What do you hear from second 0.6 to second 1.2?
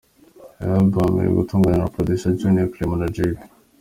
Iyi album